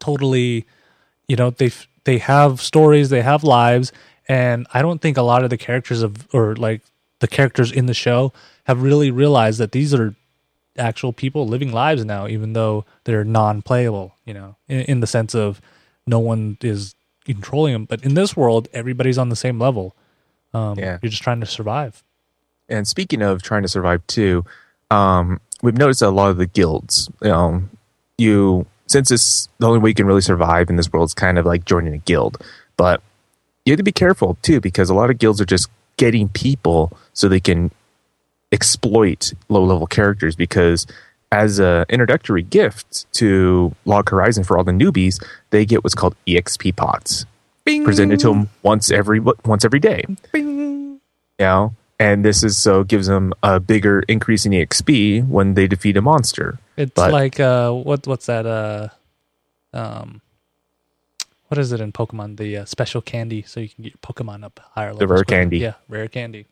[0.00, 0.64] totally
[1.28, 1.70] you know they
[2.04, 3.92] they have stories they have lives
[4.28, 6.82] and i don't think a lot of the characters of or like
[7.20, 8.32] the characters in the show
[8.64, 10.14] have really realized that these are
[10.76, 15.34] actual people living lives now even though they're non-playable you know in, in the sense
[15.34, 15.60] of
[16.06, 19.94] no one is controlling them but in this world everybody's on the same level.
[20.52, 20.98] Um, Yeah.
[21.02, 22.02] you're just trying to survive.
[22.68, 24.44] And speaking of trying to survive too,
[24.90, 27.62] um, we've noticed that a lot of the guilds, you know,
[28.18, 31.38] you since it's the only way you can really survive in this world is kind
[31.38, 32.42] of like joining a guild.
[32.76, 33.02] But
[33.64, 36.92] you have to be careful too because a lot of guilds are just getting people
[37.12, 37.70] so they can
[38.52, 40.86] exploit low level characters because
[41.32, 46.14] as an introductory gift to Log Horizon for all the newbies, they get what's called
[46.26, 47.26] EXP pots
[47.64, 50.46] Bing, presented to them once every once every day bing.
[50.46, 51.00] you
[51.40, 55.96] know and this is so gives them a bigger increase in exp when they defeat
[55.96, 58.46] a monster It's But- like uh, what what's that?
[58.46, 58.88] Uh,
[59.72, 60.20] um,
[61.48, 62.36] what is it in Pokemon?
[62.36, 64.92] The uh, special candy, so you can get your Pokemon up higher.
[64.92, 65.24] levels rare quicker.
[65.40, 65.58] candy.
[65.58, 66.46] Yeah, rare candy.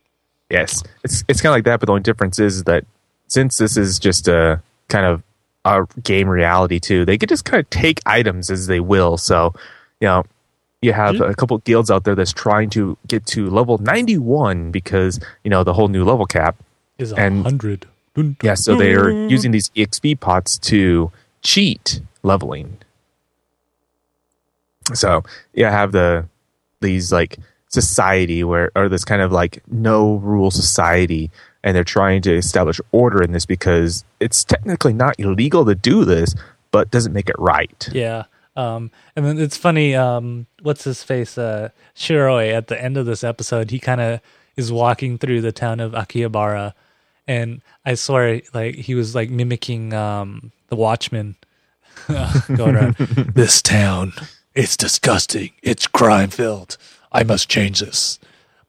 [0.49, 2.85] yes it's it's kind of like that but the only difference is that
[3.27, 5.23] since this is just a kind of
[5.65, 9.53] a game reality too they could just kind of take items as they will so
[10.01, 10.23] you know
[10.83, 11.29] you have Mhm.
[11.29, 15.63] a couple guilds out there that's trying to get to level 91 because you know
[15.63, 16.55] the whole new level cap
[16.99, 17.87] Is a And- hundred.
[18.15, 22.77] Dun, dun, Yeah, so they are using these EXP pots to cheat leveling.
[24.93, 26.25] So you have the
[26.81, 27.37] these like
[27.69, 31.31] society where or this kind of like no rule society
[31.63, 36.03] and they're trying to establish order in this because it's technically not illegal to do
[36.05, 36.35] this,
[36.71, 37.89] but doesn't make it right.
[37.93, 38.25] Yeah.
[38.55, 39.95] Um, and then it's funny.
[39.95, 41.37] Um, what's his face?
[41.37, 44.19] Uh, Shiroe at the end of this episode, he kind of
[44.55, 46.73] is walking through the town of Akihabara,
[47.27, 51.35] and I swear, like he was like mimicking um the Watchman
[52.07, 52.95] going around.
[53.35, 54.13] this town,
[54.53, 55.51] it's disgusting.
[55.63, 56.77] It's crime filled.
[57.11, 58.19] I must change this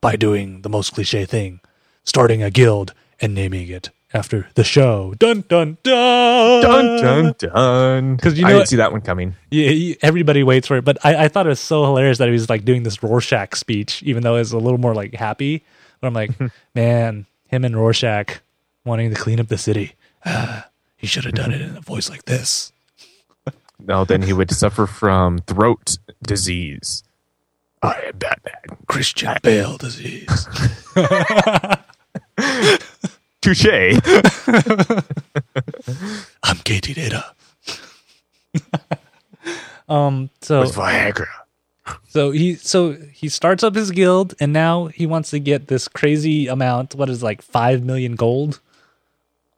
[0.01, 1.61] by doing the most cliche thing,
[2.05, 5.13] starting a guild and naming it after the show.
[5.19, 8.17] Dun dun dun Dun dun dun.
[8.17, 9.35] 'Cause you I know didn't see that one coming.
[9.51, 10.85] yeah, everybody waits for it.
[10.85, 13.57] But I, I thought it was so hilarious that he was like doing this Rorschach
[13.57, 15.63] speech, even though it's a little more like happy.
[16.01, 16.31] But I'm like,
[16.75, 18.41] man, him and Rorschach
[18.85, 19.95] wanting to clean up the city.
[20.97, 22.73] He should have done it in a voice like this.
[23.87, 27.03] No, then he would suffer from throat disease.
[27.83, 28.79] I am Batman.
[28.87, 30.49] Christian Bale disease.
[33.45, 33.67] Touche.
[36.43, 37.27] I'm Katie Data.
[39.89, 40.31] um.
[40.41, 41.27] So With Viagra.
[42.09, 45.89] so he so he starts up his guild, and now he wants to get this
[45.89, 46.95] crazy amount.
[46.95, 48.61] What is like five million gold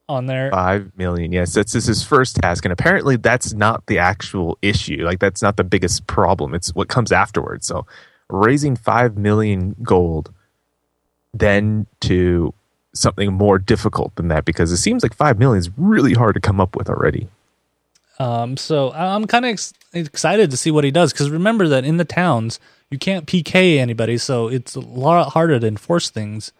[0.09, 0.51] on there?
[0.51, 1.31] Five million.
[1.31, 5.05] Yes, that's this is his first task, and apparently that's not the actual issue.
[5.05, 6.53] Like that's not the biggest problem.
[6.53, 7.65] It's what comes afterwards.
[7.65, 7.85] So
[8.29, 10.33] raising five million gold,
[11.33, 12.53] then to
[12.93, 16.41] something more difficult than that, because it seems like five million is really hard to
[16.41, 17.27] come up with already.
[18.19, 21.85] Um, so I'm kind of ex- excited to see what he does because remember that
[21.85, 22.59] in the towns
[22.89, 26.51] you can't PK anybody, so it's a lot harder to enforce things.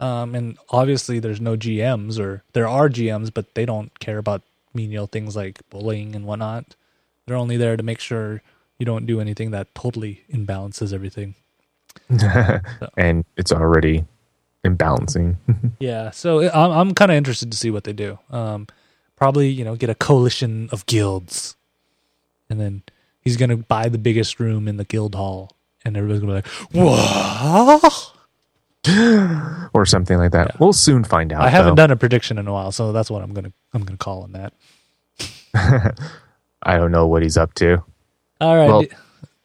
[0.00, 4.42] Um, and obviously there's no GMs or there are GMs, but they don't care about
[4.74, 6.76] menial things like bullying and whatnot.
[7.26, 8.42] They're only there to make sure
[8.78, 11.34] you don't do anything that totally imbalances everything.
[12.96, 14.04] and it's already
[14.68, 15.36] imbalancing.
[15.80, 18.18] Yeah, so I- I'm I'm kind of interested to see what they do.
[18.30, 18.66] Um,
[19.16, 21.56] probably you know get a coalition of guilds,
[22.50, 22.82] and then
[23.20, 26.46] he's gonna buy the biggest room in the guild hall, and everybody's gonna be like,
[26.72, 28.12] "What?"
[29.74, 30.58] or something like that.
[30.60, 31.42] We'll soon find out.
[31.42, 31.82] I haven't though.
[31.82, 34.32] done a prediction in a while, so that's what I'm gonna I'm gonna call on
[34.32, 34.52] that.
[36.62, 37.82] I don't know what he's up to.
[38.40, 38.84] All right, Well,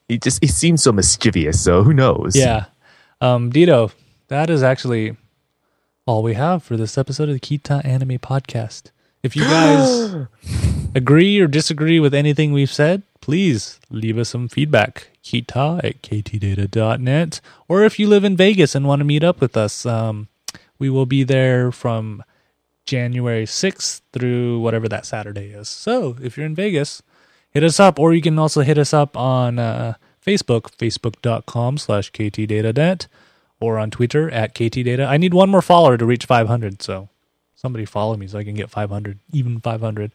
[0.07, 1.61] He just he seems so mischievous.
[1.63, 2.35] So who knows?
[2.35, 2.65] yeah,
[3.21, 3.91] um, Dito,
[4.33, 5.15] that is actually
[6.07, 8.89] all we have for this episode of the KT Anime Podcast.
[9.21, 10.25] If you guys
[10.95, 15.09] agree or disagree with anything we've said, please leave us some feedback.
[15.21, 17.41] KT at ktdata.net.
[17.67, 20.29] Or if you live in Vegas and want to meet up with us, um,
[20.79, 22.23] we will be there from
[22.85, 25.69] January 6th through whatever that Saturday is.
[25.69, 27.03] So if you're in Vegas,
[27.51, 27.99] hit us up.
[27.99, 29.93] Or you can also hit us up on uh,
[30.25, 33.07] Facebook, facebook.com slash ktdata.net,
[33.59, 35.05] or on Twitter at ktdata.
[35.07, 37.09] I need one more follower to reach 500, so
[37.55, 40.11] somebody follow me so I can get 500, even 500.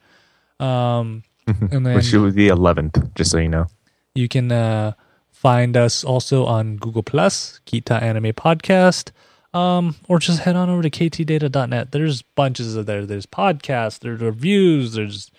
[0.61, 3.67] Um, and then Which was the eleventh, just so you know.
[4.15, 4.93] you can uh,
[5.31, 9.13] find us also on Google Plus, KT Anime Podcast,
[9.55, 11.93] um, or just head on over to ktdata.net.
[11.93, 13.07] There's bunches of there.
[13.07, 15.31] There's podcasts, there's reviews, there's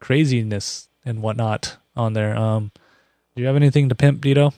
[0.00, 2.36] craziness and whatnot on there.
[2.36, 2.70] Um,
[3.34, 4.52] do you have anything to pimp, Dito?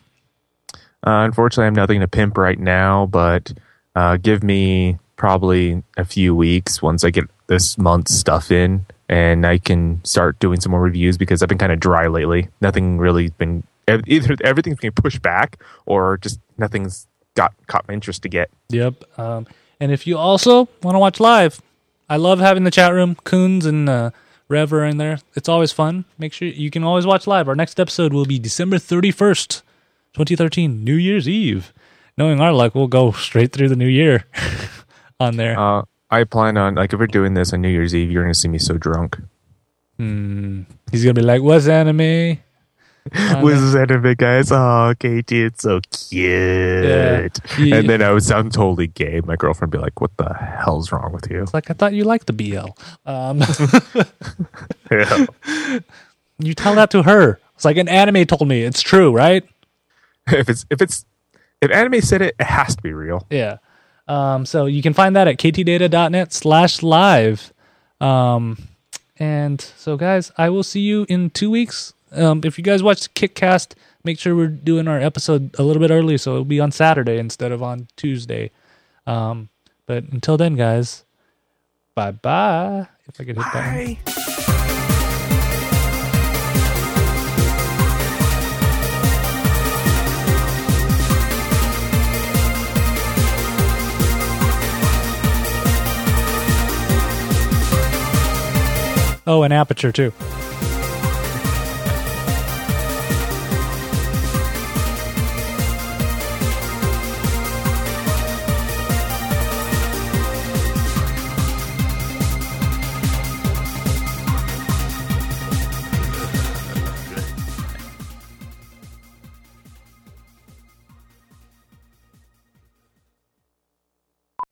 [1.06, 3.52] Uh, unfortunately, I have nothing to pimp right now, but
[3.94, 9.46] uh, give me probably a few weeks once I get this month's stuff in, and
[9.46, 12.48] I can start doing some more reviews because I've been kind of dry lately.
[12.60, 13.64] Nothing really been
[14.06, 18.50] either everything's being pushed back or just nothing's got caught my interest to get.
[18.70, 19.18] Yep.
[19.18, 19.46] Um,
[19.80, 21.62] and if you also want to watch live,
[22.08, 23.16] I love having the chat room.
[23.24, 24.10] Coons and uh,
[24.48, 25.20] Rev are in there.
[25.34, 26.04] It's always fun.
[26.18, 27.48] Make sure you can always watch live.
[27.48, 29.62] Our next episode will be December 31st,
[30.14, 31.72] 2013, New Year's Eve.
[32.16, 34.24] Knowing our luck, we'll go straight through the new year
[35.20, 35.58] on there.
[35.58, 38.34] Uh, I plan on like if we're doing this on New Year's Eve, you're gonna
[38.34, 39.18] see me so drunk.
[39.98, 40.62] Hmm.
[40.92, 42.38] He's going to be like, What's anime?
[43.40, 44.52] What's this anime, guys?
[44.52, 46.22] Oh, Katie, it's so cute.
[46.22, 47.28] Yeah.
[47.58, 49.20] And then I would sound totally gay.
[49.24, 51.94] My girlfriend would be like, "What the hell's wrong with you?" It's like, I thought
[51.94, 52.68] you liked the BL.
[53.06, 53.40] Um,
[54.90, 55.26] Yeah.
[56.38, 57.40] you tell that to her.
[57.54, 58.62] It's like an anime told me.
[58.62, 59.42] It's true, right?
[60.32, 61.04] if it's if it's
[61.60, 63.26] if anime said it, it has to be real.
[63.30, 63.58] Yeah.
[64.06, 67.52] Um, so you can find that at ktdata.net slash live.
[68.00, 68.56] Um,
[69.18, 71.92] and so, guys, I will see you in two weeks.
[72.12, 73.74] Um, if you guys watch the Kickcast,
[74.04, 77.18] make sure we're doing our episode a little bit early, so it'll be on Saturday
[77.18, 78.50] instead of on Tuesday.
[79.06, 79.50] Um,
[79.86, 81.04] but until then, guys,
[81.94, 82.86] bye bye.
[83.06, 84.14] If I could hit that.
[99.30, 100.10] Oh, and aperture too.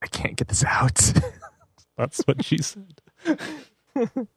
[0.02, 1.14] I can't get this out.
[1.96, 3.00] That's what she said.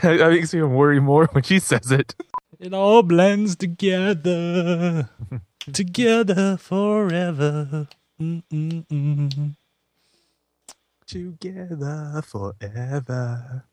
[0.00, 2.14] that makes me worry more when she says it.
[2.58, 5.08] It all blends together,
[5.72, 7.88] together forever.
[8.20, 9.56] Mm-mm-mm.
[11.06, 13.64] Together forever.